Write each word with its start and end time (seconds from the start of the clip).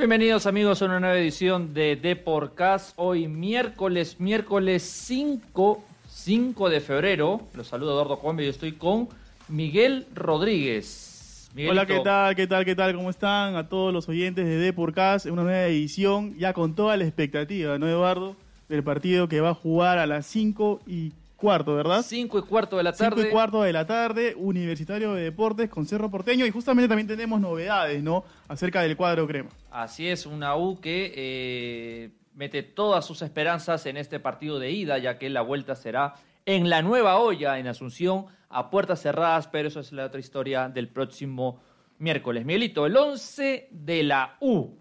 Bienvenidos 0.00 0.46
amigos 0.46 0.80
a 0.80 0.86
una 0.86 0.98
nueva 0.98 1.18
edición 1.18 1.74
de 1.74 1.94
Deporcast. 1.94 2.94
Hoy 2.96 3.28
miércoles, 3.28 4.18
miércoles 4.18 4.82
5, 4.82 5.84
5 6.08 6.70
de 6.70 6.80
febrero. 6.80 7.42
Los 7.52 7.66
saludo 7.66 7.92
Eduardo 7.92 8.18
Combe 8.18 8.46
y 8.46 8.48
estoy 8.48 8.72
con 8.72 9.10
Miguel 9.48 10.06
Rodríguez. 10.14 11.50
Hola, 11.68 11.84
¿qué 11.84 12.00
tal? 12.00 12.34
¿Qué 12.34 12.46
tal? 12.46 12.64
¿Qué 12.64 12.74
tal? 12.74 12.96
¿Cómo 12.96 13.10
están? 13.10 13.56
A 13.56 13.68
todos 13.68 13.92
los 13.92 14.08
oyentes 14.08 14.46
de 14.46 14.56
Deporcast 14.56 15.26
una 15.26 15.42
nueva 15.42 15.66
edición, 15.66 16.34
ya 16.38 16.54
con 16.54 16.74
toda 16.74 16.96
la 16.96 17.04
expectativa, 17.04 17.78
¿no, 17.78 17.86
Eduardo? 17.86 18.36
Del 18.70 18.82
partido 18.82 19.28
que 19.28 19.42
va 19.42 19.50
a 19.50 19.54
jugar 19.54 19.98
a 19.98 20.06
las 20.06 20.24
5 20.24 20.80
y 20.86 21.12
cuarto, 21.40 21.74
¿verdad? 21.74 22.04
Cinco 22.06 22.38
y 22.38 22.42
cuarto 22.42 22.76
de 22.76 22.84
la 22.84 22.92
tarde. 22.92 23.16
Cinco 23.16 23.28
y 23.28 23.32
cuarto 23.32 23.62
de 23.62 23.72
la 23.72 23.86
tarde, 23.86 24.34
Universitario 24.36 25.14
de 25.14 25.24
Deportes 25.24 25.68
con 25.70 25.86
Cerro 25.86 26.10
Porteño. 26.10 26.46
Y 26.46 26.50
justamente 26.50 26.88
también 26.88 27.08
tenemos 27.08 27.40
novedades, 27.40 28.02
¿no? 28.02 28.24
Acerca 28.46 28.82
del 28.82 28.96
cuadro 28.96 29.26
crema. 29.26 29.48
Así 29.70 30.06
es, 30.06 30.26
una 30.26 30.56
U 30.56 30.80
que 30.80 31.12
eh, 31.16 32.10
mete 32.34 32.62
todas 32.62 33.04
sus 33.04 33.22
esperanzas 33.22 33.86
en 33.86 33.96
este 33.96 34.20
partido 34.20 34.58
de 34.58 34.70
ida, 34.70 34.98
ya 34.98 35.18
que 35.18 35.30
la 35.30 35.40
vuelta 35.40 35.74
será 35.74 36.14
en 36.46 36.68
la 36.68 36.82
nueva 36.82 37.18
olla 37.18 37.58
en 37.58 37.66
Asunción, 37.66 38.26
a 38.48 38.70
puertas 38.70 39.00
cerradas, 39.00 39.48
pero 39.48 39.68
eso 39.68 39.80
es 39.80 39.92
la 39.92 40.06
otra 40.06 40.20
historia 40.20 40.68
del 40.68 40.88
próximo 40.88 41.60
miércoles. 41.98 42.44
Miguelito, 42.44 42.86
el 42.86 42.96
11 42.96 43.68
de 43.70 44.02
la 44.02 44.36
U. 44.40 44.76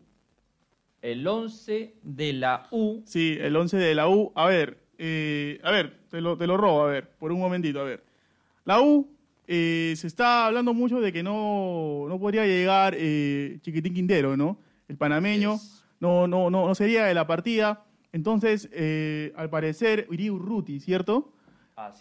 El 1.02 1.26
11 1.26 1.96
de 2.02 2.34
la 2.34 2.68
U. 2.72 3.02
Sí, 3.06 3.38
el 3.40 3.56
11 3.56 3.78
de 3.78 3.96
la 3.96 4.10
U. 4.10 4.32
A 4.36 4.48
ver, 4.48 4.79
eh, 5.02 5.61
a 5.64 5.72
ver, 5.72 5.94
te 6.09 6.19
lo, 6.19 6.38
te 6.38 6.45
lo 6.45 6.58
robo, 6.58 6.83
a 6.83 6.88
ver, 6.88 7.09
por 7.17 7.31
un 7.31 7.39
momentito, 7.39 7.80
a 7.80 7.86
ver. 7.86 8.03
La 8.66 8.81
U 8.81 9.08
eh, 9.47 9.94
se 9.95 10.08
está 10.08 10.45
hablando 10.45 10.73
mucho 10.73 11.00
de 11.00 11.14
que 11.14 11.23
no, 11.23 12.05
no 12.09 12.19
podría 12.19 12.45
llegar 12.45 12.95
eh, 12.97 13.59
Chiquitín 13.61 13.94
Quintero, 13.94 14.36
¿no? 14.36 14.58
El 14.89 14.97
panameño 14.97 15.58
no, 16.02 16.27
no, 16.27 16.50
no, 16.50 16.67
no 16.67 16.75
sería 16.75 17.05
de 17.05 17.14
la 17.14 17.25
partida. 17.25 17.86
Entonces, 18.11 18.70
al 19.36 19.50
parecer, 19.50 20.08
iría 20.09 20.33
Urruti, 20.33 20.80
¿cierto? 20.80 21.31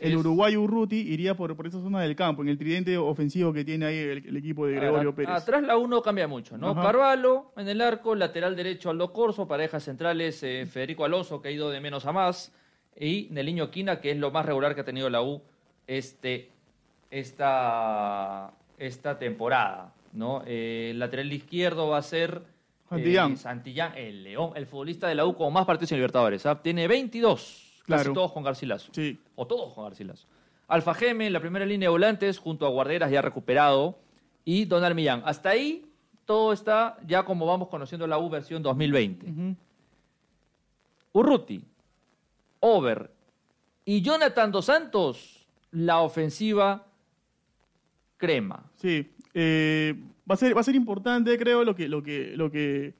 el 0.01 0.17
uruguayo 0.17 0.61
Urruti 0.63 0.97
iría 0.97 1.37
por, 1.37 1.55
por 1.55 1.69
esa 1.69 1.81
zona 1.81 2.01
del 2.01 2.17
campo, 2.17 2.43
en 2.43 2.49
el 2.49 2.59
tridente 2.59 2.97
ofensivo 2.97 3.53
que 3.53 3.65
tiene 3.65 3.87
ahí 3.87 3.99
el, 3.99 4.37
equipo 4.37 4.67
de 4.67 4.75
Gregorio 4.75 5.15
Pérez. 5.15 5.37
Atrás 5.37 5.63
la 5.63 5.77
U 5.77 5.87
no 5.87 6.03
cambia 6.03 6.27
mucho, 6.27 6.59
¿no? 6.59 6.75
Carvalho 6.75 7.53
en 7.57 7.69
el 7.69 7.81
arco, 7.81 8.17
lateral 8.17 8.57
derecho 8.57 8.91
Aldo 8.91 9.13
Corso, 9.13 9.47
parejas 9.47 9.85
centrales 9.85 10.41
Federico 10.41 11.05
Alonso, 11.05 11.41
que 11.41 11.49
ha 11.49 11.53
ido 11.53 11.71
de 11.71 11.81
menos 11.81 12.07
a 12.07 12.13
más 12.13 12.53
y 13.01 13.29
Neliño 13.31 13.71
Quina, 13.71 14.01
que 14.01 14.11
es 14.11 14.17
lo 14.17 14.31
más 14.31 14.45
regular 14.45 14.75
que 14.75 14.81
ha 14.83 14.85
tenido 14.85 15.09
la 15.11 15.23
U 15.23 15.41
este, 15.87 16.51
esta, 17.11 18.53
esta 18.79 19.19
temporada. 19.19 19.93
¿no? 20.13 20.43
Eh, 20.47 20.89
el 20.91 20.99
lateral 20.99 21.33
izquierdo 21.33 21.89
va 21.89 21.99
a 21.99 22.03
ser 22.03 22.43
Santillán. 22.89 23.33
Eh, 23.33 23.37
Santillán, 23.37 23.93
el 23.97 24.25
León, 24.25 24.53
el 24.57 24.67
futbolista 24.67 25.09
de 25.09 25.15
la 25.15 25.27
U 25.27 25.35
con 25.35 25.53
más 25.53 25.67
partidos 25.67 25.93
en 25.93 25.99
Libertadores. 25.99 26.47
¿ah? 26.47 26.61
Tiene 26.61 26.89
22, 26.89 27.83
casi 27.87 28.13
todos 28.13 28.33
con 28.33 28.43
Garcilaso. 28.43 28.91
Sí. 28.93 29.19
O 29.37 29.47
todos 29.47 29.75
con 29.75 29.85
Garcilaso. 29.85 30.27
Alfa 30.69 30.95
Geme 30.95 31.27
en 31.27 31.33
la 31.33 31.41
primera 31.41 31.65
línea 31.65 31.87
de 31.87 31.91
volantes, 31.91 32.39
junto 32.39 32.67
a 32.67 32.69
Guarderas 32.69 33.11
ya 33.11 33.23
recuperado, 33.23 33.99
y 34.45 34.65
Donald 34.65 34.95
Millán. 34.95 35.23
Hasta 35.25 35.51
ahí 35.51 35.87
todo 36.25 36.53
está 36.53 36.99
ya 37.07 37.25
como 37.25 37.47
vamos 37.47 37.69
conociendo 37.69 38.07
la 38.07 38.19
U 38.19 38.29
versión 38.29 38.63
2020. 38.63 39.57
Urruti, 41.13 41.65
Over 42.61 43.11
y 43.85 44.03
Jonathan 44.03 44.53
Dos 44.53 44.67
Santos, 44.67 45.47
la 45.71 46.01
ofensiva 46.01 46.87
crema. 48.19 48.71
Sí, 48.77 49.11
eh, 49.33 49.95
va, 50.31 50.35
a 50.35 50.37
ser, 50.37 50.55
va 50.55 50.61
a 50.61 50.65
ser 50.65 50.75
importante, 50.75 51.39
creo, 51.39 51.65
lo 51.65 51.75
que, 51.75 51.89
lo 51.89 52.03
que, 52.03 52.37
lo 52.37 52.51
que, 52.51 52.95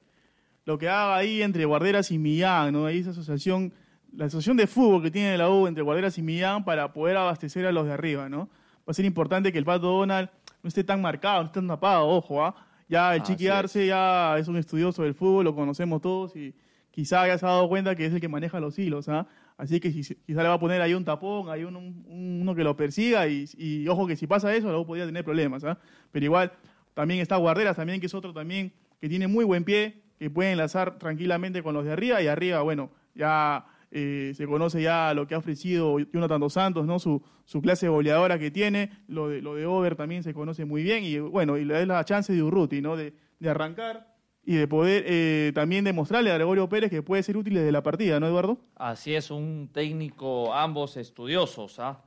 lo 0.65 0.77
que 0.79 0.89
haga 0.89 1.17
ahí 1.17 1.41
entre 1.41 1.65
Guarderas 1.65 2.09
y 2.11 2.17
Millán, 2.17 2.73
¿no? 2.73 2.85
Ahí 2.85 2.99
esa 2.99 3.11
asociación, 3.11 3.71
la 4.15 4.25
asociación 4.25 4.57
de 4.57 4.65
fútbol 4.65 5.03
que 5.03 5.11
tiene 5.11 5.37
la 5.37 5.49
U 5.49 5.67
entre 5.67 5.83
Guarderas 5.83 6.17
y 6.17 6.21
Millán 6.23 6.65
para 6.65 6.91
poder 6.91 7.17
abastecer 7.17 7.65
a 7.67 7.71
los 7.71 7.85
de 7.85 7.93
arriba, 7.93 8.29
¿no? 8.29 8.49
Va 8.87 8.91
a 8.91 8.93
ser 8.93 9.05
importante 9.05 9.51
que 9.51 9.59
el 9.59 9.65
Pato 9.65 9.87
Donald 9.87 10.29
no 10.63 10.67
esté 10.67 10.83
tan 10.83 11.01
marcado, 11.01 11.41
no 11.41 11.45
esté 11.47 11.59
tan 11.59 11.67
tapado, 11.67 12.07
ojo, 12.07 12.43
¿ah? 12.43 12.55
Ya 12.87 13.13
el 13.15 13.21
Chiqui 13.21 13.47
Arce 13.47 13.85
ya 13.85 14.35
es 14.39 14.47
un 14.47 14.57
estudioso 14.57 15.03
del 15.03 15.13
fútbol, 15.13 15.45
lo 15.45 15.53
conocemos 15.53 16.01
todos 16.01 16.35
y 16.35 16.55
quizá 16.89 17.21
haya 17.21 17.37
se 17.37 17.45
ha 17.45 17.49
dado 17.49 17.69
cuenta 17.69 17.95
que 17.95 18.07
es 18.07 18.13
el 18.13 18.19
que 18.19 18.27
maneja 18.27 18.59
los 18.59 18.79
hilos, 18.79 19.07
¿ah? 19.07 19.27
Así 19.59 19.81
que 19.81 19.91
quizá 19.91 20.15
le 20.25 20.47
va 20.47 20.53
a 20.53 20.59
poner 20.59 20.81
ahí 20.81 20.93
un 20.93 21.03
tapón, 21.03 21.49
hay 21.49 21.65
uno 21.65 22.55
que 22.55 22.63
lo 22.63 22.77
persiga 22.77 23.27
y, 23.27 23.85
ojo 23.89 24.07
que 24.07 24.15
si 24.15 24.25
pasa 24.25 24.55
eso, 24.55 24.69
luego 24.69 24.87
podría 24.87 25.05
tener 25.05 25.25
problemas, 25.25 25.65
¿ah? 25.65 25.77
Pero 26.13 26.23
igual, 26.23 26.53
también 26.93 27.19
está 27.19 27.35
Guarderas, 27.35 27.75
también 27.75 27.99
que 27.99 28.05
es 28.05 28.13
otro 28.13 28.31
también 28.31 28.71
que 29.01 29.09
tiene 29.09 29.27
muy 29.27 29.43
buen 29.43 29.65
pie, 29.65 30.01
que 30.17 30.29
puede 30.29 30.53
enlazar 30.53 30.97
tranquilamente 30.97 31.61
con 31.61 31.73
los 31.73 31.83
de 31.83 31.91
arriba 31.91 32.21
y 32.21 32.27
arriba, 32.27 32.61
bueno, 32.61 32.89
ya 33.13 33.65
eh, 33.91 34.31
se 34.33 34.47
conoce 34.47 34.81
ya 34.81 35.13
lo 35.13 35.27
que 35.27 35.35
ha 35.35 35.39
ofrecido 35.39 35.99
Jonathan 35.99 36.39
Dos 36.39 36.53
Santos, 36.53 36.85
¿no? 36.87 36.97
Su, 36.97 37.21
su 37.43 37.61
clase 37.61 37.89
goleadora 37.89 38.39
que 38.39 38.51
tiene, 38.51 38.91
lo 39.09 39.27
de, 39.27 39.41
lo 39.41 39.55
de 39.55 39.65
Over 39.65 39.97
también 39.97 40.23
se 40.23 40.33
conoce 40.33 40.63
muy 40.63 40.83
bien 40.83 41.03
y 41.03 41.19
bueno, 41.19 41.57
y 41.57 41.65
le 41.65 41.73
da 41.73 41.85
la 41.85 42.05
chance 42.05 42.31
de 42.31 42.41
Urruti, 42.41 42.81
¿no? 42.81 42.95
De, 42.95 43.13
de 43.39 43.49
arrancar 43.49 44.18
y 44.45 44.55
de 44.55 44.67
poder 44.67 45.03
eh, 45.05 45.51
también 45.53 45.83
demostrarle 45.83 46.31
a 46.31 46.35
Gregorio 46.35 46.67
Pérez 46.69 46.89
que 46.89 47.03
puede 47.03 47.23
ser 47.23 47.37
útil 47.37 47.55
desde 47.55 47.71
la 47.71 47.83
partida, 47.83 48.19
¿no, 48.19 48.27
Eduardo? 48.27 48.57
Así 48.75 49.13
es, 49.13 49.31
un 49.31 49.69
técnico, 49.71 50.53
ambos 50.53 50.97
estudiosos, 50.97 51.79
¿ah? 51.79 52.01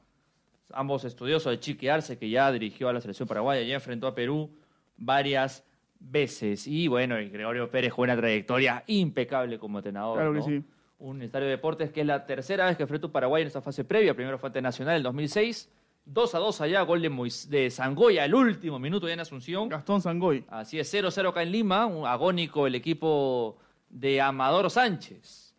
Ambos 0.73 1.05
estudiosos 1.05 1.53
de 1.53 1.61
Chiqui 1.61 1.89
Arce, 1.89 2.19
que 2.19 2.31
ya 2.31 2.51
dirigió 2.51 2.89
a 2.89 2.93
la 2.93 3.01
selección 3.01 3.29
paraguaya, 3.29 3.63
ya 3.63 3.75
enfrentó 3.75 4.07
a 4.07 4.15
Perú 4.15 4.51
varias 4.97 5.65
veces. 6.01 6.67
Y 6.67 6.89
bueno, 6.89 7.21
y 7.21 7.29
Gregorio 7.29 7.71
Pérez 7.71 7.93
con 7.93 8.05
una 8.05 8.17
trayectoria 8.17 8.83
impecable 8.87 9.59
como 9.59 9.79
entrenador. 9.79 10.17
Claro 10.17 10.33
que 10.33 10.43
sí. 10.43 10.65
Un 10.99 11.21
estadio 11.21 11.47
de 11.47 11.53
deportes 11.53 11.91
que 11.91 12.01
es 12.01 12.07
la 12.07 12.25
tercera 12.25 12.67
vez 12.67 12.77
que 12.77 12.85
enfrentó 12.85 13.09
a 13.09 13.13
Paraguay 13.13 13.43
en 13.43 13.49
esta 13.49 13.61
fase 13.61 13.85
previa. 13.85 14.15
Primero 14.15 14.39
fue 14.39 14.49
ante 14.49 14.63
Nacional 14.63 14.95
en 14.95 14.97
el 14.99 15.03
2006 15.03 15.69
2 16.05 16.35
a 16.35 16.39
2 16.39 16.61
allá, 16.61 16.83
gol 16.83 17.01
de, 17.01 17.09
Mois 17.09 17.49
de 17.49 17.71
Sangoya, 17.71 18.25
el 18.25 18.35
último 18.35 18.79
minuto 18.79 19.07
ya 19.07 19.15
en 19.15 19.21
Asunción. 19.21 19.69
Gastón 19.69 20.03
Sangoy. 20.03 20.45
Así 20.49 20.79
es, 20.79 20.93
0-0 20.93 21.29
acá 21.29 21.43
en 21.43 21.53
Lima, 21.53 21.87
un 21.87 22.07
agónico 22.07 22.67
el 22.67 22.75
equipo 22.75 23.59
de 23.89 24.21
Amador 24.21 24.71
Sánchez, 24.71 25.55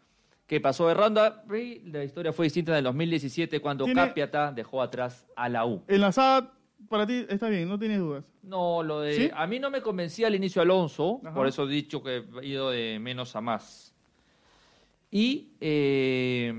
que 0.45 0.59
pasó 0.59 0.87
de 0.87 0.93
ronda. 0.95 1.43
La 1.85 2.03
historia 2.03 2.33
fue 2.33 2.47
distinta 2.47 2.71
en 2.73 2.79
el 2.79 2.83
2017 2.85 3.59
cuando 3.61 3.85
Capiata 3.93 4.51
dejó 4.51 4.81
atrás 4.81 5.25
a 5.35 5.47
la 5.47 5.65
U. 5.65 5.83
En 5.87 6.01
la 6.01 6.11
SAD, 6.11 6.45
para 6.89 7.07
ti 7.07 7.25
está 7.29 7.47
bien, 7.47 7.69
no 7.69 7.79
tienes 7.79 7.99
dudas. 7.99 8.25
No, 8.41 8.83
lo 8.83 8.99
de. 8.99 9.31
A 9.33 9.47
mí 9.47 9.59
no 9.59 9.69
me 9.69 9.81
convencía 9.81 10.27
al 10.27 10.35
inicio 10.35 10.61
Alonso, 10.61 11.21
por 11.33 11.47
eso 11.47 11.63
he 11.63 11.71
dicho 11.71 12.03
que 12.03 12.23
he 12.41 12.47
ido 12.47 12.69
de 12.69 12.99
menos 12.99 13.35
a 13.35 13.41
más. 13.41 13.95
Y. 15.09 15.53
Eh, 15.61 16.53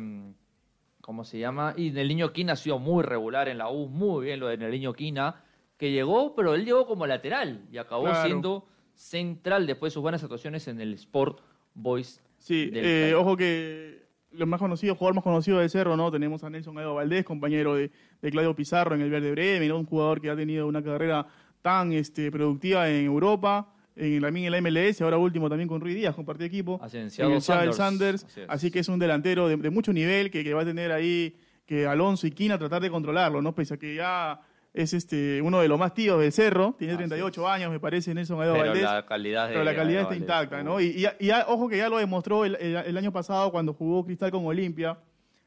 ¿cómo 1.04 1.22
se 1.24 1.38
llama? 1.38 1.74
Y 1.76 1.90
Neliño 1.90 2.32
Quina 2.32 2.54
ha 2.54 2.56
sido 2.56 2.78
muy 2.78 3.02
regular 3.02 3.48
en 3.48 3.58
la 3.58 3.68
U, 3.68 3.88
muy 3.88 4.24
bien 4.24 4.40
lo 4.40 4.48
de 4.48 4.56
Neliño 4.56 4.94
Quina, 4.94 5.44
que 5.76 5.92
llegó, 5.92 6.34
pero 6.34 6.54
él 6.54 6.64
llegó 6.64 6.86
como 6.86 7.06
lateral 7.06 7.66
y 7.70 7.76
acabó 7.76 8.14
siendo 8.22 8.66
central 8.94 9.66
después 9.66 9.92
de 9.92 9.94
sus 9.94 10.02
buenas 10.02 10.22
actuaciones 10.22 10.66
en 10.66 10.80
el 10.80 10.94
Sport 10.94 11.40
Boys. 11.74 12.22
Sí, 12.38 12.70
eh, 12.72 13.12
ojo 13.14 13.36
que 13.36 14.06
los 14.30 14.48
más 14.48 14.58
conocidos, 14.58 14.96
jugador 14.96 15.16
más 15.16 15.24
conocido 15.24 15.58
de 15.58 15.68
Cerro, 15.68 15.94
¿no? 15.94 16.10
Tenemos 16.10 16.42
a 16.42 16.48
Nelson 16.48 16.78
Edo 16.78 16.94
Valdés, 16.94 17.22
compañero 17.26 17.74
de, 17.74 17.90
Claudio 18.22 18.56
Pizarro 18.56 18.94
en 18.94 19.02
el 19.02 19.10
Verde 19.10 19.30
Bremen, 19.30 19.72
un 19.72 19.84
jugador 19.84 20.22
que 20.22 20.30
ha 20.30 20.36
tenido 20.36 20.66
una 20.66 20.82
carrera 20.82 21.26
tan 21.60 21.92
este, 21.92 22.30
productiva 22.32 22.88
en 22.88 23.04
Europa 23.04 23.73
en, 23.96 24.20
también 24.20 24.46
en 24.46 24.52
la 24.52 24.60
MLS, 24.60 25.00
ahora 25.00 25.18
último 25.18 25.48
también 25.48 25.68
con 25.68 25.80
Ruiz 25.80 25.94
Díaz, 25.94 26.14
compartió 26.14 26.46
equipo. 26.46 26.80
en 26.92 27.10
Sanders. 27.10 27.76
Sanders. 27.76 28.26
Así, 28.48 28.70
que 28.70 28.80
es 28.80 28.88
un 28.88 28.98
delantero 28.98 29.48
de, 29.48 29.70
mucho 29.70 29.92
nivel 29.92 30.30
que, 30.30 30.54
va 30.54 30.62
a 30.62 30.64
tener 30.64 30.92
ahí 30.92 31.36
que 31.66 31.86
Alonso 31.86 32.26
y 32.26 32.30
Quina 32.30 32.58
tratar 32.58 32.82
de 32.82 32.90
controlarlo, 32.90 33.40
¿no? 33.40 33.54
Pese 33.54 33.74
a 33.74 33.76
que 33.78 33.94
ya 33.94 34.40
es 34.74 34.92
este 34.92 35.40
uno 35.40 35.60
de 35.60 35.68
los 35.68 35.78
más 35.78 35.94
tíos 35.94 36.20
del 36.20 36.32
Cerro, 36.32 36.74
tiene 36.76 36.96
38 36.96 37.48
años, 37.48 37.70
me 37.70 37.78
parece, 37.78 38.12
Nelson 38.12 38.42
Edo 38.42 38.54
pero 38.54 38.74
La 38.74 39.06
calidad 39.06 39.48
pero 39.48 39.64
la 39.64 39.74
calidad 39.74 40.02
está 40.02 40.16
intacta, 40.16 40.62
¿no? 40.62 40.80
Y, 40.80 41.06
ojo 41.46 41.68
que 41.68 41.78
ya 41.78 41.88
lo 41.88 41.98
demostró 41.98 42.44
el, 42.44 42.96
año 42.96 43.12
pasado 43.12 43.50
cuando 43.52 43.72
jugó 43.72 44.04
Cristal 44.04 44.30
con 44.30 44.44
Olimpia 44.44 44.98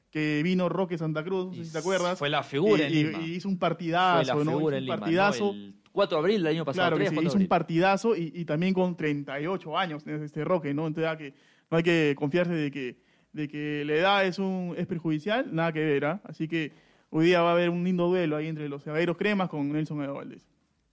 que 0.10 0.42
vino 0.42 0.70
Roque 0.70 0.98
Santa 0.98 1.22
Cruz, 1.22 1.54
si 1.56 1.72
te 1.72 1.78
acuerdas. 1.78 2.18
Fue 2.18 2.30
la 2.30 2.42
figura 2.42 2.88
y, 2.88 3.02
en 3.02 3.22
Y, 3.22 3.36
hizo 3.36 3.50
un 3.50 3.60
partidazo, 3.60 4.44
¿no? 4.46 4.58
un 4.58 4.88
partidazo. 4.88 5.54
4 5.98 6.16
de 6.16 6.20
abril 6.20 6.44
del 6.44 6.54
año 6.54 6.64
pasado. 6.64 6.96
Claro, 6.96 7.12
que 7.12 7.26
hizo 7.26 7.38
un 7.40 7.48
partidazo 7.48 8.16
y, 8.16 8.46
también 8.46 8.72
con 8.72 8.96
38 8.96 9.76
años 9.76 10.06
este 10.06 10.44
Roque, 10.44 10.72
¿no? 10.72 10.86
Entonces 10.86 11.18
que 11.18 11.34
no 11.72 11.78
hay 11.78 11.84
que 11.84 12.14
confiarse 12.16 12.54
de 12.54 12.70
que 12.70 13.08
de 13.34 13.48
que 13.48 13.84
la 13.84 13.94
edad 13.96 14.26
es, 14.26 14.38
un, 14.38 14.76
es 14.78 14.86
perjudicial, 14.86 15.54
nada 15.54 15.74
que 15.74 15.84
ver. 15.84 16.06
¿ah? 16.06 16.22
Así 16.24 16.48
que 16.48 16.72
hoy 17.10 17.26
día 17.26 17.42
va 17.42 17.50
a 17.50 17.54
haber 17.54 17.72
un 17.72 17.84
lindo 17.84 18.08
duelo 18.08 18.36
ahí 18.36 18.48
entre 18.48 18.70
los 18.70 18.84
zagueros 18.84 19.18
cremas 19.18 19.50
con 19.50 19.72
Nelson 19.72 20.04
Edo 20.04 20.14
Valdés. 20.16 20.46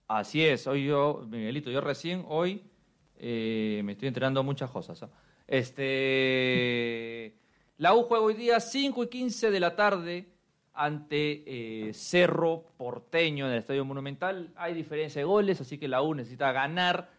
Así 0.07 0.43
es, 0.43 0.65
hoy 0.65 0.85
yo, 0.85 1.23
Miguelito, 1.27 1.69
yo 1.69 1.81
recién 1.81 2.23
hoy 2.27 2.63
eh, 3.17 3.81
me 3.83 3.91
estoy 3.91 4.07
enterando 4.07 4.43
muchas 4.43 4.71
cosas. 4.71 5.03
¿ah? 5.03 5.09
Este, 5.47 7.35
la 7.77 7.93
U 7.93 8.03
juega 8.03 8.23
hoy 8.23 8.33
día 8.33 8.59
5 8.59 9.03
y 9.03 9.07
15 9.07 9.51
de 9.51 9.59
la 9.59 9.75
tarde 9.75 10.34
ante 10.75 11.43
eh, 11.45 11.93
Cerro 11.93 12.65
Porteño 12.77 13.47
en 13.47 13.53
el 13.53 13.59
Estadio 13.59 13.85
Monumental. 13.85 14.51
Hay 14.55 14.73
diferencia 14.73 15.21
de 15.21 15.25
goles, 15.25 15.61
así 15.61 15.77
que 15.77 15.87
la 15.87 16.01
U 16.01 16.13
necesita 16.13 16.51
ganar 16.51 17.09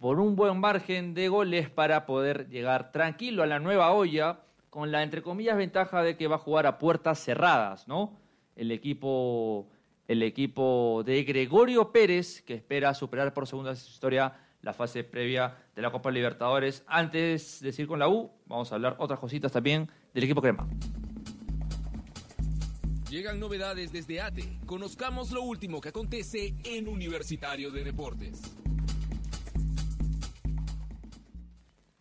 por 0.00 0.20
un 0.20 0.36
buen 0.36 0.58
margen 0.58 1.14
de 1.14 1.28
goles 1.28 1.68
para 1.68 2.06
poder 2.06 2.48
llegar 2.48 2.92
tranquilo 2.92 3.42
a 3.42 3.46
la 3.46 3.58
nueva 3.58 3.92
olla 3.92 4.40
con 4.70 4.90
la, 4.90 5.02
entre 5.02 5.22
comillas, 5.22 5.56
ventaja 5.56 6.02
de 6.02 6.16
que 6.16 6.28
va 6.28 6.36
a 6.36 6.38
jugar 6.38 6.66
a 6.66 6.78
puertas 6.78 7.18
cerradas, 7.18 7.86
¿no? 7.88 8.16
El 8.56 8.70
equipo, 8.70 9.68
el 10.08 10.22
equipo 10.22 11.02
de 11.04 11.24
Gregorio 11.24 11.92
Pérez, 11.92 12.42
que 12.42 12.54
espera 12.54 12.94
superar 12.94 13.34
por 13.34 13.46
segunda 13.46 13.70
vez 13.70 13.86
historia 13.86 14.34
la 14.62 14.72
fase 14.72 15.04
previa 15.04 15.56
de 15.74 15.82
la 15.82 15.90
Copa 15.90 16.10
Libertadores. 16.10 16.84
Antes 16.86 17.60
de 17.60 17.66
decir 17.66 17.86
con 17.86 17.98
la 17.98 18.08
U, 18.08 18.30
vamos 18.46 18.72
a 18.72 18.76
hablar 18.76 18.96
otras 18.98 19.18
cositas 19.18 19.52
también 19.52 19.90
del 20.14 20.24
equipo 20.24 20.40
crema. 20.40 20.66
Llegan 23.12 23.38
novedades 23.38 23.92
desde 23.92 24.22
ATE. 24.22 24.60
Conozcamos 24.64 25.32
lo 25.32 25.42
último 25.42 25.82
que 25.82 25.90
acontece 25.90 26.54
en 26.64 26.88
Universitario 26.88 27.70
de 27.70 27.84
Deportes. 27.84 28.40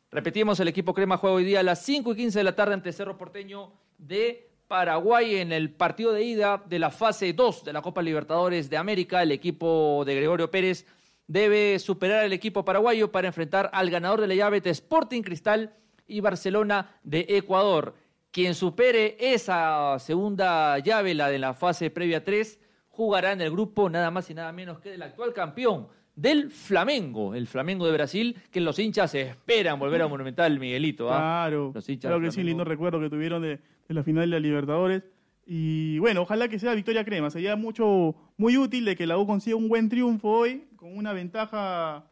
Repetimos, 0.09 0.57
el 0.61 0.69
equipo 0.69 0.93
Crema 0.93 1.17
juega 1.17 1.35
hoy 1.35 1.43
día 1.43 1.59
a 1.59 1.63
las 1.63 1.83
5 1.83 2.13
y 2.13 2.15
15 2.15 2.39
de 2.39 2.43
la 2.45 2.55
tarde 2.55 2.75
ante 2.75 2.93
Cerro 2.93 3.17
Porteño 3.17 3.73
de 3.97 4.53
Paraguay 4.69 5.35
en 5.35 5.51
el 5.51 5.71
partido 5.71 6.13
de 6.13 6.23
ida 6.23 6.63
de 6.65 6.79
la 6.79 6.91
fase 6.91 7.33
2 7.33 7.65
de 7.65 7.73
la 7.73 7.81
Copa 7.81 8.01
Libertadores 8.01 8.69
de 8.69 8.77
América. 8.77 9.21
El 9.21 9.33
equipo 9.33 10.03
de 10.05 10.15
Gregorio 10.15 10.49
Pérez 10.49 10.85
debe 11.27 11.77
superar 11.79 12.23
al 12.23 12.31
equipo 12.31 12.63
paraguayo 12.63 13.11
para 13.11 13.27
enfrentar 13.27 13.69
al 13.73 13.89
ganador 13.89 14.21
de 14.21 14.27
la 14.27 14.35
llave 14.35 14.61
de 14.61 14.69
Sporting 14.69 15.23
Cristal 15.23 15.75
y 16.07 16.21
Barcelona 16.21 17.01
de 17.03 17.25
Ecuador. 17.27 17.95
Quien 18.31 18.55
supere 18.55 19.17
esa 19.19 19.99
segunda 19.99 20.79
llave, 20.79 21.13
la 21.13 21.27
de 21.29 21.37
la 21.37 21.53
fase 21.53 21.89
previa 21.89 22.23
3, 22.23 22.59
jugará 22.87 23.33
en 23.33 23.41
el 23.41 23.51
grupo 23.51 23.89
nada 23.89 24.09
más 24.09 24.29
y 24.29 24.33
nada 24.33 24.53
menos 24.53 24.79
que 24.79 24.93
el 24.93 25.01
actual 25.01 25.33
campeón 25.33 25.87
del 26.15 26.49
Flamengo, 26.49 27.35
el 27.35 27.47
Flamengo 27.47 27.85
de 27.85 27.91
Brasil, 27.91 28.37
que 28.49 28.61
los 28.61 28.79
hinchas 28.79 29.15
esperan 29.15 29.79
volver 29.79 30.01
a 30.01 30.07
Monumental, 30.07 30.59
Miguelito. 30.59 31.11
¿ah? 31.11 31.17
Claro, 31.17 31.71
los 31.73 31.89
hinchas 31.89 32.09
claro 32.09 32.21
que 32.21 32.31
sí, 32.31 32.41
lindo 32.43 32.63
recuerdo 32.63 33.01
que 33.01 33.09
tuvieron 33.09 33.41
de, 33.41 33.59
la 33.89 34.03
final 34.03 34.23
de 34.23 34.27
la 34.27 34.39
Libertadores. 34.39 35.03
Y 35.45 35.99
bueno, 35.99 36.21
ojalá 36.21 36.47
que 36.47 36.59
sea 36.59 36.73
victoria 36.73 37.03
crema. 37.03 37.29
Sería 37.29 37.57
mucho, 37.57 38.15
muy 38.37 38.57
útil 38.57 38.85
de 38.85 38.95
que 38.95 39.07
la 39.07 39.17
U 39.17 39.25
consiga 39.27 39.57
un 39.57 39.67
buen 39.67 39.89
triunfo 39.89 40.29
hoy, 40.29 40.67
con 40.77 40.95
una 40.97 41.11
ventaja, 41.11 42.05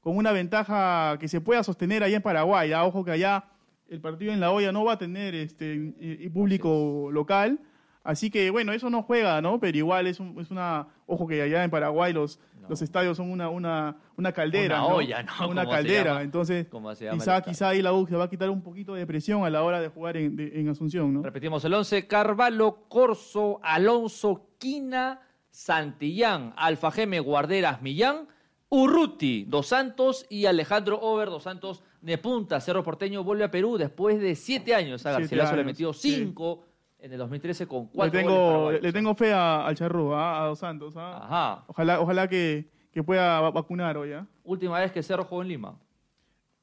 con 0.00 0.16
una 0.16 0.32
ventaja 0.32 1.18
que 1.20 1.28
se 1.28 1.40
pueda 1.40 1.62
sostener 1.62 2.02
allá 2.02 2.16
en 2.16 2.22
Paraguay. 2.22 2.72
¿ah? 2.72 2.84
Ojo 2.84 3.04
que 3.04 3.12
allá 3.12 3.44
el 3.92 4.00
partido 4.00 4.32
en 4.32 4.40
la 4.40 4.50
olla 4.50 4.72
no 4.72 4.84
va 4.84 4.94
a 4.94 4.98
tener 4.98 5.34
este 5.34 6.30
público 6.32 7.10
local. 7.12 7.60
Así 8.04 8.30
que 8.30 8.50
bueno, 8.50 8.72
eso 8.72 8.90
no 8.90 9.02
juega, 9.02 9.40
¿no? 9.40 9.60
Pero 9.60 9.78
igual 9.78 10.06
es, 10.06 10.18
es 10.18 10.50
una. 10.50 10.88
Ojo 11.06 11.26
que 11.28 11.40
allá 11.42 11.62
en 11.62 11.70
Paraguay 11.70 12.12
los, 12.12 12.40
los 12.68 12.82
estadios 12.82 13.16
son 13.16 13.30
una, 13.30 13.48
una, 13.48 13.96
una 14.16 14.32
caldera. 14.32 14.84
Una 14.84 14.94
olla, 14.94 15.22
¿no? 15.22 15.48
Una 15.48 15.68
caldera. 15.68 16.22
Entonces, 16.22 16.66
quizá, 17.12 17.42
quizá 17.42 17.68
ahí 17.68 17.82
la 17.82 17.92
U 17.92 18.06
se 18.08 18.16
va 18.16 18.24
a 18.24 18.30
quitar 18.30 18.50
un 18.50 18.62
poquito 18.62 18.94
de 18.94 19.06
presión 19.06 19.44
a 19.44 19.50
la 19.50 19.62
hora 19.62 19.80
de 19.80 19.88
jugar 19.88 20.16
en, 20.16 20.36
en 20.38 20.68
Asunción, 20.68 21.12
¿no? 21.14 21.22
Repetimos 21.22 21.64
el 21.64 21.74
11: 21.74 22.08
Carvalho, 22.08 22.88
Corso, 22.88 23.60
Alonso, 23.62 24.48
Quina, 24.58 25.20
Santillán, 25.50 26.54
Alfajeme, 26.56 27.20
Guarderas, 27.20 27.82
Millán, 27.82 28.26
Urruti, 28.74 29.44
Dos 29.46 29.66
Santos 29.66 30.24
y 30.30 30.46
Alejandro 30.46 30.98
Over, 30.98 31.28
Dos 31.28 31.42
Santos 31.42 31.82
de 32.00 32.16
punta. 32.16 32.58
Cerro 32.58 32.82
Porteño 32.82 33.22
vuelve 33.22 33.44
a 33.44 33.50
Perú 33.50 33.76
después 33.76 34.18
de 34.18 34.34
siete 34.34 34.74
años. 34.74 35.04
A 35.04 35.12
Garcilaso 35.12 35.54
le 35.56 35.62
metió 35.62 35.92
cinco 35.92 36.64
en 36.98 37.12
el 37.12 37.18
2013 37.18 37.66
con 37.66 37.88
cuatro 37.88 38.18
le 38.18 38.24
tengo, 38.24 38.72
Le 38.72 38.92
tengo 38.92 39.14
fe 39.14 39.30
al 39.30 39.74
Charrúa, 39.74 40.18
¿ah? 40.18 40.42
a 40.42 40.46
Dos 40.46 40.58
Santos. 40.58 40.94
¿ah? 40.96 41.20
Ajá. 41.22 41.64
Ojalá, 41.66 42.00
ojalá 42.00 42.28
que, 42.28 42.70
que 42.90 43.02
pueda 43.02 43.40
vacunar 43.50 43.98
hoy. 43.98 44.14
¿ah? 44.14 44.26
Última 44.42 44.80
vez 44.80 44.90
que 44.90 45.02
Cerro 45.02 45.24
jugó 45.24 45.42
en 45.42 45.48
Lima. 45.48 45.78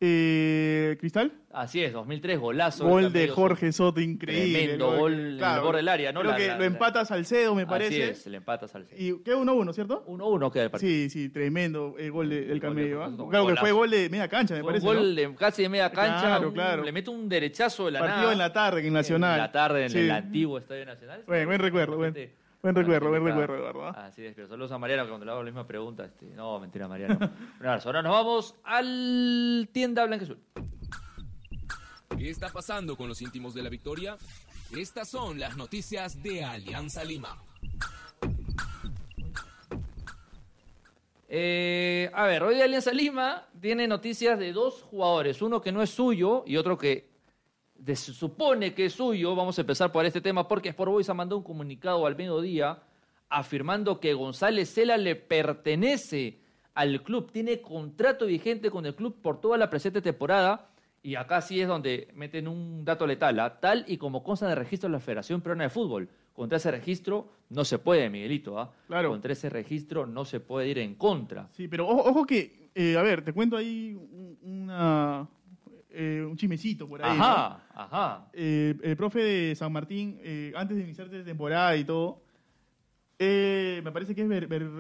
Eh, 0.02 0.96
¿Cristal? 0.98 1.34
Así 1.52 1.84
es, 1.84 1.92
2003, 1.92 2.40
golazo. 2.40 2.88
Gol 2.88 3.12
de 3.12 3.28
Jorge 3.28 3.74
Soto, 3.74 4.00
increíble. 4.00 4.60
Tremendo 4.60 4.98
gol, 4.98 5.14
en 5.14 5.20
el 5.20 5.76
del 5.76 5.88
área, 5.90 6.14
¿no? 6.14 6.22
Creo 6.22 6.36
que 6.36 6.48
lo 6.48 6.64
empata 6.64 7.04
Salcedo, 7.04 7.54
me 7.54 7.66
parece. 7.66 8.04
Así 8.04 8.12
es, 8.12 8.28
le 8.28 8.38
empata 8.38 8.68
Salcedo. 8.70 8.98
Y 8.98 9.22
quedó 9.24 9.44
1-1, 9.44 9.74
¿cierto? 9.74 10.06
1-1 10.08 10.52
queda 10.52 10.64
el 10.64 10.72
partido. 10.72 10.90
Sí, 10.90 11.10
sí, 11.10 11.30
tremendo 11.30 11.96
el 11.98 12.12
gol 12.12 12.30
del 12.30 12.62
Camello. 12.62 13.04
¿ah? 13.04 13.12
Claro 13.30 13.48
que 13.48 13.56
fue 13.58 13.72
gol 13.74 13.90
de 13.90 14.10
media 14.10 14.30
cancha, 14.30 14.56
me 14.56 14.64
parece. 14.64 14.86
Gol 14.86 15.16
de 15.16 15.36
casi 15.36 15.64
de 15.64 15.70
media 15.70 15.92
cancha. 15.92 16.22
Claro, 16.22 16.54
claro. 16.54 16.84
Le 16.84 16.92
mete 16.94 17.10
un 17.10 17.28
derechazo 17.28 17.86
de 17.86 17.92
la 17.92 18.00
Partido 18.00 18.22
nada. 18.22 18.32
en 18.34 18.38
la 18.38 18.54
tarde, 18.54 18.88
en 18.88 18.94
Nacional. 18.94 19.34
En 19.34 19.38
la 19.40 19.52
tarde, 19.52 19.86
en 19.86 19.98
el 19.98 20.12
antiguo 20.12 20.58
Estadio 20.58 20.86
Nacional. 20.86 21.24
Bueno, 21.28 21.48
buen 21.48 21.60
recuerdo, 21.60 21.98
buen. 21.98 22.14
Buen 22.62 22.76
recuerdo, 22.76 23.10
buen 23.10 23.26
recuerdo, 23.26 23.64
¿verdad? 23.64 24.06
Así 24.06 24.26
es, 24.26 24.36
pero 24.36 24.48
saludos 24.50 24.74
a 24.74 24.78
Mariano 24.78 25.04
que 25.04 25.10
cuando 25.10 25.26
le 25.26 25.32
hago 25.32 25.42
la 25.42 25.46
misma 25.46 25.66
pregunta, 25.66 26.04
este, 26.04 26.26
no, 26.36 26.60
mentira, 26.60 26.90
Mariano. 26.90 27.18
Un 27.18 27.66
abrazo. 27.66 27.88
Ahora 27.88 28.02
nos 28.02 28.12
vamos 28.12 28.56
al 28.66 29.70
tienda 29.72 30.06
Blanquezul. 30.06 30.40
¿Qué 32.18 32.30
está 32.30 32.50
pasando 32.50 32.98
con 32.98 33.08
los 33.08 33.22
íntimos 33.22 33.54
de 33.54 33.64
la 33.64 33.70
victoria? 33.70 34.18
Estas 34.76 35.08
son 35.08 35.40
las 35.40 35.56
noticias 35.56 36.22
de 36.22 36.44
Alianza 36.44 37.06
Lima. 37.06 37.42
Eh, 41.30 42.12
a 42.14 42.26
ver, 42.26 42.44
hoy 42.44 42.60
Alianza 42.60 42.92
Lima 42.92 43.48
tiene 43.62 43.88
noticias 43.88 44.38
de 44.38 44.52
dos 44.52 44.82
jugadores, 44.82 45.42
uno 45.42 45.62
que 45.62 45.72
no 45.72 45.82
es 45.82 45.92
suyo 45.92 46.44
y 46.46 46.58
otro 46.58 46.78
que 46.78 47.09
se 47.86 48.14
supone 48.14 48.74
que 48.74 48.86
es 48.86 48.94
suyo. 48.94 49.36
Vamos 49.36 49.58
a 49.58 49.62
empezar 49.62 49.92
por 49.92 50.06
este 50.06 50.22
tema 50.22 50.48
porque 50.48 50.70
Sport 50.70 50.92
Boys 50.92 51.10
ha 51.10 51.14
mandado 51.14 51.38
un 51.38 51.44
comunicado 51.44 52.06
al 52.06 52.16
mediodía 52.16 52.80
afirmando 53.30 54.00
que 54.00 54.14
González 54.14 54.74
Cela 54.74 54.98
le 54.98 55.16
pertenece 55.16 56.40
al 56.74 57.04
club, 57.04 57.32
tiene 57.32 57.62
contrato 57.62 58.26
vigente 58.26 58.72
con 58.72 58.86
el 58.86 58.96
club 58.96 59.22
por 59.22 59.40
toda 59.40 59.58
la 59.58 59.70
presente 59.70 60.02
temporada. 60.02 60.70
Y 61.02 61.16
acá 61.16 61.42
sí 61.42 61.62
es 61.62 61.68
donde 61.68 62.10
meten 62.14 62.48
un 62.48 62.84
dato 62.84 63.08
letal, 63.08 63.40
¿ah? 63.40 63.60
tal 63.60 63.86
y 63.88 63.98
como 63.98 64.22
consta 64.22 64.48
de 64.48 64.56
registro 64.56 64.90
de 64.90 64.94
la 64.94 65.00
Federación 65.00 65.42
Peruana 65.42 65.64
de 65.66 65.70
Fútbol. 65.70 66.10
Contra 66.34 66.58
ese 66.58 66.72
registro 66.72 67.30
no 67.50 67.66
se 67.66 67.80
puede, 67.80 68.10
Miguelito. 68.10 68.60
¿ah? 68.60 68.74
Claro. 68.88 69.10
Contra 69.10 69.34
ese 69.34 69.50
registro 69.50 70.06
no 70.06 70.26
se 70.26 70.40
puede 70.40 70.68
ir 70.68 70.80
en 70.80 70.96
contra. 70.96 71.48
Sí, 71.52 71.68
pero 71.68 71.88
ojo, 71.88 72.26
que, 72.26 72.70
eh, 72.76 72.98
a 72.98 73.02
ver, 73.02 73.24
te 73.24 73.34
cuento 73.34 73.56
ahí 73.56 73.98
una, 74.42 75.28
eh, 75.92 76.24
un 76.28 76.38
chimecito 76.38 76.88
por 76.88 77.04
ahí. 77.04 77.18
Ajá, 77.18 77.64
ajá. 77.74 78.30
Eh, 78.34 78.76
el 78.84 78.96
profe 78.96 79.20
de 79.24 79.56
San 79.56 79.72
Martín, 79.72 80.20
eh, 80.22 80.54
antes 80.56 80.78
de 80.78 80.84
iniciar 80.84 81.08
esta 81.08 81.24
temporada 81.24 81.76
y 81.76 81.84
todo, 81.84 82.22
me 83.20 83.92
parece 83.92 84.16
que 84.16 84.22
es 84.22 84.30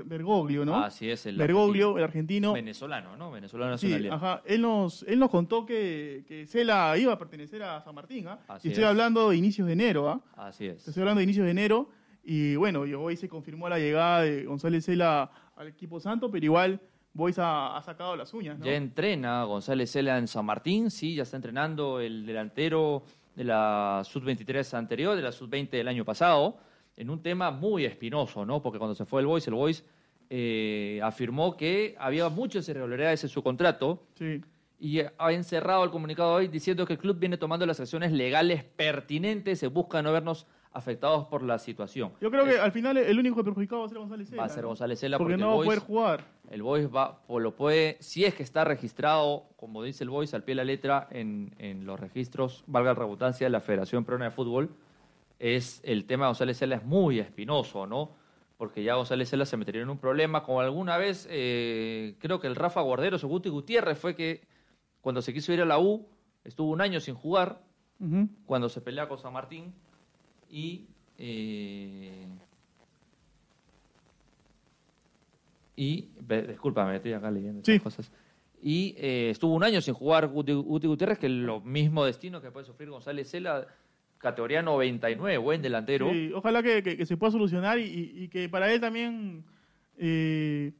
Bergoglio, 0.07 0.63
¿no? 0.63 0.77
Así 0.77 1.09
es, 1.09 1.25
el 1.25 1.35
Bergoglio, 1.35 1.97
el 1.97 2.03
argentino. 2.03 2.53
Venezolano, 2.53 3.17
¿no? 3.17 3.31
Venezolano 3.31 3.77
sí, 3.77 4.07
ajá. 4.07 4.41
Él 4.45 4.61
nos, 4.61 5.03
él 5.03 5.19
nos 5.19 5.29
contó 5.29 5.65
que, 5.65 6.23
que 6.27 6.45
Cela 6.45 6.95
iba 6.97 7.11
a 7.11 7.17
pertenecer 7.17 7.63
a 7.63 7.81
San 7.81 7.95
Martín, 7.95 8.27
¿ah? 8.27 8.39
Y 8.63 8.69
estoy 8.69 8.83
hablando 8.83 9.31
de 9.31 9.35
inicios 9.35 9.67
de 9.67 9.73
enero, 9.73 10.09
¿ah? 10.09 10.21
Así 10.37 10.67
es. 10.67 10.87
Estoy 10.87 11.01
hablando 11.01 11.19
de 11.19 11.23
inicios 11.23 11.45
de 11.45 11.51
enero. 11.51 11.89
Y 12.23 12.55
bueno, 12.55 12.81
hoy 12.81 13.17
se 13.17 13.27
confirmó 13.27 13.67
la 13.67 13.79
llegada 13.79 14.21
de 14.21 14.45
González 14.45 14.85
Cela 14.85 15.31
al 15.55 15.67
equipo 15.67 15.99
santo, 15.99 16.29
pero 16.29 16.45
igual 16.45 16.79
Boys 17.19 17.35
ha, 17.37 17.79
sacado 17.85 18.15
las 18.15 18.33
uñas, 18.33 18.57
¿no? 18.57 18.65
Ya 18.65 18.73
entrena 18.73 19.43
González 19.43 19.91
Cela 19.91 20.17
en 20.17 20.27
San 20.27 20.45
Martín, 20.45 20.89
sí, 20.89 21.15
ya 21.15 21.23
está 21.23 21.35
entrenando 21.35 21.99
el 21.99 22.25
delantero 22.25 23.03
de 23.35 23.43
la 23.43 24.01
Sub-23 24.03 24.73
anterior, 24.73 25.15
de 25.15 25.21
la 25.21 25.31
Sub-20 25.31 25.69
del 25.69 25.87
año 25.87 26.03
pasado, 26.03 26.57
en 26.97 27.09
un 27.09 27.21
tema 27.21 27.51
muy 27.51 27.85
espinoso, 27.85 28.45
¿no? 28.45 28.61
Porque 28.61 28.79
cuando 28.79 28.95
se 28.95 29.05
fue 29.05 29.21
el 29.21 29.27
Boys, 29.27 29.47
el 29.47 29.53
Boys 29.53 29.85
eh, 30.29 30.99
afirmó 31.03 31.55
que 31.55 31.95
había 31.99 32.29
muchas 32.29 32.67
irregularidades 32.69 33.23
en 33.23 33.29
su 33.29 33.43
contrato. 33.43 34.03
Sí. 34.15 34.41
Y 34.79 34.99
ha 34.99 35.31
encerrado 35.31 35.83
el 35.83 35.91
comunicado 35.91 36.33
hoy 36.33 36.47
diciendo 36.47 36.85
que 36.85 36.93
el 36.93 36.99
club 36.99 37.19
viene 37.19 37.37
tomando 37.37 37.65
las 37.65 37.79
acciones 37.79 38.13
legales 38.13 38.63
pertinentes, 38.63 39.59
se 39.59 39.67
busca 39.67 40.01
no 40.01 40.13
vernos 40.13 40.47
afectados 40.71 41.25
por 41.25 41.43
la 41.43 41.57
situación. 41.57 42.11
Yo 42.21 42.29
creo 42.29 42.45
que 42.45 42.59
al 42.59 42.71
final 42.71 42.97
el 42.97 43.17
único 43.17 43.43
perjudicado 43.43 43.81
va 43.81 43.85
a 43.87 43.89
ser 43.89 43.97
González 43.97 44.29
Cela. 44.29 44.41
Va 44.41 44.45
a 44.45 44.49
ser 44.49 44.65
González 44.65 44.99
Cela 44.99 45.17
porque, 45.17 45.37
no 45.37 45.47
va 45.47 45.53
a 45.63 45.65
poder 45.65 45.79
jugar. 45.79 46.25
El 46.49 46.61
Boys 46.61 46.93
va, 46.93 47.21
o 47.27 47.39
lo 47.39 47.55
puede, 47.55 47.97
si 47.99 48.25
es 48.25 48.35
que 48.35 48.43
está 48.43 48.63
registrado, 48.63 49.47
como 49.55 49.83
dice 49.83 50.03
el 50.03 50.09
Boys, 50.09 50.33
al 50.33 50.43
pie 50.43 50.53
de 50.53 50.57
la 50.57 50.63
letra 50.63 51.07
en, 51.11 51.55
en 51.57 51.85
los 51.85 51.99
registros, 51.99 52.63
valga 52.67 52.91
la 52.93 52.99
redundancia, 52.99 53.47
de 53.47 53.51
la 53.51 53.61
Federación 53.61 54.05
Peruana 54.05 54.25
de 54.25 54.31
Fútbol, 54.31 54.69
es 55.39 55.81
el 55.83 56.05
tema 56.05 56.25
de 56.25 56.29
González 56.29 56.57
Cela 56.57 56.75
es 56.75 56.83
muy 56.83 57.19
espinoso, 57.19 57.87
¿no? 57.87 58.11
Porque 58.57 58.83
ya 58.83 58.95
González 58.95 59.29
Cela 59.29 59.45
se 59.45 59.57
metería 59.57 59.81
en 59.81 59.89
un 59.89 59.97
problema, 59.97 60.43
como 60.43 60.59
alguna 60.59 60.97
vez, 60.97 61.27
eh, 61.31 62.15
creo 62.19 62.39
que 62.39 62.47
el 62.47 62.55
Rafa 62.55 62.81
Guardero, 62.81 63.17
o 63.17 63.27
Guti 63.27 63.49
Gutiérrez, 63.49 63.97
fue 63.97 64.15
que 64.15 64.41
cuando 65.01 65.21
se 65.21 65.33
quiso 65.33 65.51
ir 65.53 65.61
a 65.61 65.65
la 65.65 65.79
U, 65.79 66.07
estuvo 66.43 66.71
un 66.71 66.81
año 66.81 66.99
sin 66.99 67.15
jugar, 67.15 67.63
cuando 68.45 68.69
se 68.69 68.79
pelea 68.79 69.09
con 69.09 69.17
San 69.17 69.33
Martín 69.33 69.73
y 70.49 70.85
eh, 71.17 72.27
y 75.75 76.09
discúlpame, 76.47 76.95
estoy 76.95 77.13
acá 77.13 77.31
leyendo 77.31 77.61
sí. 77.63 77.79
cosas. 77.79 78.11
Y 78.61 78.95
eh, 78.97 79.29
estuvo 79.29 79.53
un 79.53 79.63
año 79.63 79.79
sin 79.79 79.93
jugar 79.93 80.29
Uti, 80.33 80.51
Gutiérrez, 80.53 81.17
que 81.17 81.27
es 81.27 81.31
lo 81.31 81.61
mismo 81.61 82.03
destino 82.03 82.41
que 82.41 82.51
puede 82.51 82.65
sufrir 82.65 82.89
González 82.89 83.29
Cela, 83.29 83.65
categoría 84.17 84.61
99, 84.61 85.37
buen 85.37 85.61
delantero. 85.61 86.11
Sí, 86.11 86.31
ojalá 86.33 86.61
que, 86.61 87.05
se 87.05 87.15
pueda 87.15 87.31
solucionar 87.31 87.79
y, 87.79 88.27
que 88.29 88.49
para 88.49 88.71
él 88.73 88.81
también, 88.81 89.45
eh, 89.97 90.73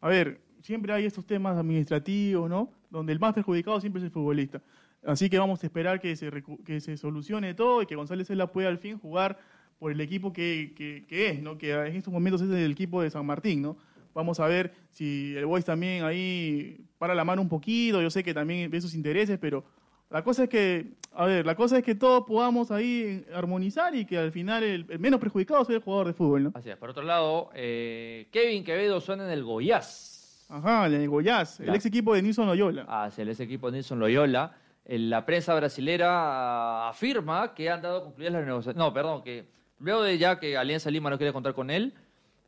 a 0.00 0.08
ver, 0.08 0.40
siempre 0.60 0.92
hay 0.92 1.06
estos 1.06 1.24
temas 1.24 1.56
administrativos, 1.56 2.50
¿no? 2.50 2.72
Donde 2.90 3.12
el 3.12 3.20
más 3.20 3.34
perjudicado 3.34 3.80
siempre 3.80 4.00
es 4.00 4.06
el 4.06 4.10
futbolista. 4.10 4.60
Así 5.04 5.28
que 5.28 5.38
vamos 5.38 5.62
a 5.62 5.66
esperar 5.66 6.00
que 6.00 6.14
se, 6.14 6.30
que 6.64 6.80
se 6.80 6.96
solucione 6.96 7.54
todo 7.54 7.82
y 7.82 7.86
que 7.86 7.96
González 7.96 8.28
Cela 8.28 8.46
pueda 8.52 8.68
al 8.68 8.78
fin 8.78 8.98
jugar 8.98 9.38
por 9.78 9.90
el 9.90 10.00
equipo 10.00 10.32
que, 10.32 10.74
que, 11.08 11.28
es, 11.28 11.42
¿no? 11.42 11.58
Que 11.58 11.72
en 11.72 11.96
estos 11.96 12.12
momentos 12.12 12.40
es 12.40 12.50
el 12.50 12.70
equipo 12.70 13.02
de 13.02 13.10
San 13.10 13.26
Martín, 13.26 13.62
¿no? 13.62 13.76
Vamos 14.14 14.38
a 14.38 14.46
ver 14.46 14.72
si 14.90 15.34
el 15.36 15.46
Boys 15.46 15.64
también 15.64 16.04
ahí 16.04 16.84
para 16.98 17.14
la 17.14 17.24
mano 17.24 17.42
un 17.42 17.48
poquito. 17.48 18.00
Yo 18.00 18.10
sé 18.10 18.22
que 18.22 18.32
también 18.32 18.70
ve 18.70 18.80
sus 18.80 18.94
intereses, 18.94 19.38
pero 19.40 19.64
la 20.08 20.22
cosa 20.22 20.44
es 20.44 20.50
que, 20.50 20.92
a 21.14 21.24
ver, 21.24 21.46
la 21.46 21.56
cosa 21.56 21.78
es 21.78 21.84
que 21.84 21.94
todos 21.94 22.24
podamos 22.26 22.70
ahí 22.70 23.24
armonizar 23.34 23.94
y 23.96 24.04
que 24.04 24.18
al 24.18 24.30
final 24.30 24.62
el, 24.62 24.86
menos 25.00 25.18
perjudicado 25.18 25.64
sea 25.64 25.76
el 25.76 25.82
jugador 25.82 26.06
de 26.06 26.12
fútbol, 26.12 26.44
¿no? 26.44 26.52
Así 26.54 26.70
es. 26.70 26.76
Por 26.76 26.90
otro 26.90 27.02
lado, 27.02 27.50
eh, 27.54 28.28
Kevin 28.30 28.62
Quevedo 28.62 29.00
suena 29.00 29.24
en 29.24 29.30
el 29.30 29.42
Goiás. 29.42 30.46
Ajá, 30.48 30.86
en 30.86 30.92
el 30.92 31.08
Goiás, 31.08 31.58
el 31.60 31.74
ex 31.74 31.86
equipo 31.86 32.14
de 32.14 32.20
Nilson 32.20 32.46
Loyola. 32.46 32.84
Ah, 32.86 33.10
sí, 33.10 33.22
el 33.22 33.30
ex 33.30 33.40
equipo 33.40 33.70
de 33.70 33.78
Nilson 33.78 33.98
Loyola. 33.98 34.54
La 34.84 35.24
prensa 35.24 35.54
brasilera 35.54 36.88
afirma 36.88 37.54
que 37.54 37.70
han 37.70 37.82
dado 37.82 38.02
concluidas 38.02 38.34
las 38.34 38.44
negociaciones. 38.44 38.78
No, 38.78 38.92
perdón, 38.92 39.22
que 39.22 39.46
luego 39.78 40.02
de 40.02 40.18
ya 40.18 40.38
que 40.40 40.56
Alianza 40.56 40.90
Lima 40.90 41.08
no 41.08 41.18
quiere 41.18 41.32
contar 41.32 41.54
con 41.54 41.70
él, 41.70 41.94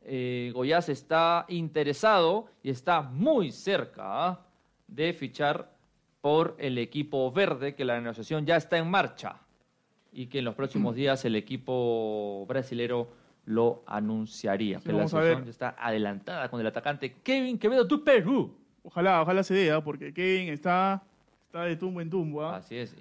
eh, 0.03 0.51
Goiás 0.53 0.89
está 0.89 1.45
interesado 1.47 2.47
y 2.61 2.69
está 2.69 3.01
muy 3.01 3.51
cerca 3.51 4.27
¿ah? 4.27 4.45
de 4.87 5.13
fichar 5.13 5.71
por 6.21 6.55
el 6.59 6.77
equipo 6.77 7.31
verde, 7.31 7.73
que 7.73 7.85
la 7.85 7.99
negociación 7.99 8.45
ya 8.45 8.57
está 8.57 8.77
en 8.77 8.89
marcha 8.89 9.37
y 10.11 10.27
que 10.27 10.39
en 10.39 10.45
los 10.45 10.55
próximos 10.55 10.95
días 10.95 11.23
el 11.25 11.35
equipo 11.35 12.45
brasilero 12.47 13.09
lo 13.45 13.83
anunciaría. 13.85 14.79
que 14.79 14.91
la 14.91 15.05
negociación 15.05 15.47
está 15.47 15.75
adelantada 15.77 16.49
con 16.49 16.59
el 16.59 16.67
atacante 16.67 17.13
Kevin 17.23 17.57
Quevedo 17.57 17.87
tu 17.87 18.03
Perú. 18.03 18.53
Ojalá, 18.83 19.21
ojalá 19.21 19.43
se 19.43 19.53
vea, 19.53 19.81
porque 19.81 20.13
Kevin 20.13 20.49
está 20.49 21.01
está 21.55 21.69
de 21.69 21.75
tumbo 21.77 22.01
en 22.01 22.09
tumbo. 22.09 22.43
¿ah? 22.43 22.57
Así 22.57 22.75
es. 22.75 22.95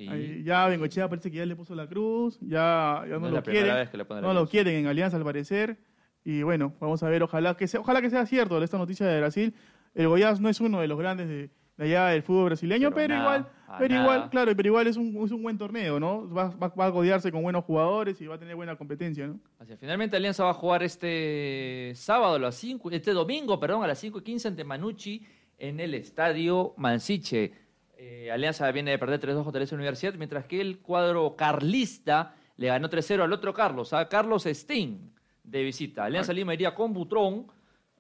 ya 0.45 0.69
Bengochea 0.69 1.09
parece 1.09 1.31
que 1.31 1.39
ya 1.39 1.47
le 1.47 1.57
puso 1.57 1.75
la 1.75 1.87
cruz, 1.89 2.39
ya, 2.41 3.05
no, 3.09 3.29
lo 3.29 3.43
quieren. 3.43 3.89
no 4.23 4.33
lo 4.33 4.49
quieren 4.49 4.77
en 4.77 4.87
Alianza 4.87 5.17
al 5.17 5.25
parecer. 5.25 5.77
Y 6.25 6.43
bueno, 6.43 6.73
vamos 6.81 7.03
a 7.03 7.09
ver, 7.09 7.23
ojalá 7.23 7.55
que 7.55 7.67
sea, 7.67 7.81
ojalá 7.81 8.01
que 8.01 8.09
sea 8.09 8.25
cierto 8.25 8.63
esta 8.63 8.79
noticia 8.79 9.07
de 9.07 9.19
Brasil. 9.19 9.55
El 9.95 10.09
Goiás 10.09 10.41
no 10.41 10.49
es 10.49 10.61
uno 10.61 10.81
de 10.81 10.89
los 10.89 10.99
grandes 10.99 11.29
de, 11.29 11.51
allá 11.77 12.07
del 12.07 12.23
fútbol 12.23 12.47
brasileño, 12.47 12.93
pero, 12.93 13.15
igual, 13.15 13.47
pero 13.79 13.95
igual, 13.95 14.31
claro, 14.31 14.57
pero 14.57 14.69
igual 14.69 14.87
es 14.87 14.97
un, 14.97 15.23
es 15.23 15.31
un 15.33 15.43
buen 15.43 15.59
torneo, 15.59 16.01
¿no? 16.01 16.29
Va, 16.31 16.49
va, 16.49 16.87
a 16.87 16.89
godearse 16.89 17.31
con 17.31 17.43
buenos 17.43 17.65
jugadores 17.65 18.21
y 18.21 18.27
va 18.27 18.37
a 18.37 18.39
tener 18.39 18.57
buena 18.57 18.75
competencia, 18.77 19.27
¿no? 19.27 19.39
Así, 19.59 19.77
finalmente 19.77 20.17
Alianza 20.17 20.45
va 20.45 20.51
a 20.51 20.55
jugar 20.55 20.83
este 20.83 21.93
sábado 21.95 22.37
a 22.37 22.39
las 22.39 22.55
5, 22.55 22.91
este 22.91 23.13
domingo, 23.13 23.61
perdón, 23.61 23.85
a 23.85 23.87
las 23.87 23.99
5 23.99 24.21
y 24.21 24.23
15 24.23 24.49
ante 24.49 24.65
Manucci 24.65 25.27
en 25.59 25.79
el 25.79 25.95
estadio 25.95 26.73
Mansiche. 26.79 27.64
Eh, 27.97 28.31
Alianza 28.31 28.71
viene 28.73 28.93
de 28.93 28.99
perder 28.99 29.21
3-2 29.21 29.45
contra 29.45 29.65
la 29.65 29.69
Universidad, 29.73 30.15
mientras 30.15 30.47
que 30.47 30.61
el 30.61 30.79
cuadro 30.81 31.37
carlista 31.37 32.35
le 32.57 32.69
ganó 32.69 32.89
3-0 32.89 33.23
al 33.23 33.33
otro 33.33 33.53
Carlos, 33.55 33.93
a 33.93 34.09
Carlos 34.09 34.45
Stein 34.45 35.13
de 35.43 35.63
visita. 35.63 36.05
Alianza 36.05 36.33
Lima 36.33 36.55
iría 36.55 36.75
con 36.75 36.93
Butrón, 36.93 37.47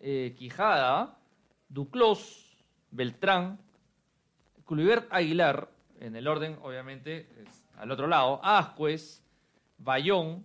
eh, 0.01 0.35
Quijada, 0.37 1.19
Duclos, 1.69 2.57
Beltrán, 2.91 3.59
Culibert 4.65 5.07
Aguilar, 5.11 5.69
en 6.01 6.17
el 6.17 6.27
orden, 6.29 6.59
obviamente, 6.63 7.29
al 7.77 7.91
otro 7.91 8.07
lado, 8.07 8.41
Ascuez, 8.43 9.23
Bayón, 9.79 10.45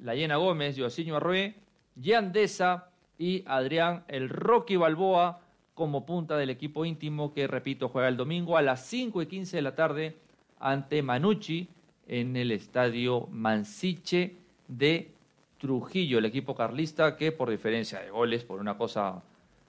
Layena 0.00 0.36
Gómez, 0.36 0.76
Yosinho 0.76 1.16
Arrué, 1.16 1.54
Yandesa 1.94 2.90
y 3.18 3.44
Adrián 3.46 4.04
El 4.08 4.28
Rocky 4.28 4.76
Balboa 4.76 5.40
como 5.76 6.06
punta 6.06 6.38
del 6.38 6.48
equipo 6.48 6.86
íntimo 6.86 7.34
que, 7.34 7.46
repito, 7.46 7.90
juega 7.90 8.08
el 8.08 8.16
domingo 8.16 8.56
a 8.56 8.62
las 8.62 8.86
5 8.86 9.20
y 9.20 9.26
15 9.26 9.58
de 9.58 9.62
la 9.62 9.74
tarde 9.74 10.16
ante 10.58 11.02
Manucci 11.02 11.68
en 12.08 12.34
el 12.34 12.50
estadio 12.50 13.28
Mansiche 13.30 14.36
de 14.68 15.10
Trujillo, 15.58 16.18
el 16.18 16.24
equipo 16.24 16.54
carlista, 16.54 17.18
que 17.18 17.30
por 17.30 17.50
diferencia 17.50 18.00
de 18.00 18.08
goles, 18.08 18.42
por 18.42 18.58
una 18.58 18.78
cosa, 18.78 19.22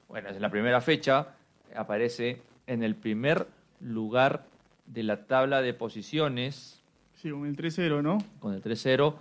bueno, 0.07 0.29
es 0.29 0.37
en 0.37 0.41
la 0.41 0.49
primera 0.49 0.79
fecha, 0.79 1.35
aparece 1.75 2.41
en 2.67 2.83
el 2.83 2.95
primer 2.95 3.45
lugar 3.81 4.45
de 4.85 5.03
la 5.03 5.25
tabla 5.25 5.61
de 5.61 5.73
posiciones. 5.73 6.81
Sí, 7.15 7.31
con 7.31 7.45
el 7.45 7.57
3-0, 7.57 8.01
¿no? 8.01 8.19
Con 8.39 8.53
el 8.53 8.63
3-0. 8.63 9.13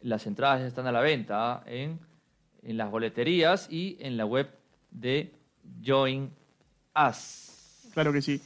Las 0.00 0.26
entradas 0.26 0.62
están 0.62 0.86
a 0.86 0.92
la 0.92 1.02
venta 1.02 1.62
en, 1.66 1.98
en 2.62 2.78
las 2.78 2.90
boleterías 2.90 3.70
y 3.70 3.98
en 4.00 4.16
la 4.16 4.24
web 4.24 4.48
de 4.90 5.35
Join 5.84 6.30
Us. 7.08 7.88
Claro 7.92 8.12
que 8.12 8.22
sí. 8.22 8.40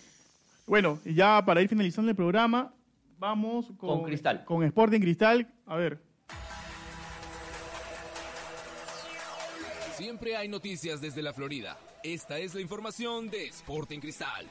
Bueno, 0.66 0.98
ya 1.04 1.44
para 1.44 1.62
ir 1.62 1.68
finalizando 1.68 2.10
el 2.10 2.16
programa, 2.16 2.72
vamos 3.18 3.66
con, 3.76 3.98
con 3.98 4.02
Cristal. 4.04 4.44
Con 4.44 4.62
Sporting 4.64 5.00
Cristal. 5.00 5.52
A 5.66 5.76
ver, 5.76 6.00
Siempre 10.00 10.34
hay 10.34 10.48
noticias 10.48 11.02
desde 11.02 11.20
la 11.20 11.34
Florida. 11.34 11.76
Esta 12.02 12.38
es 12.38 12.54
la 12.54 12.62
información 12.62 13.28
de 13.28 13.48
Sporting 13.48 14.00
Cristal. 14.00 14.46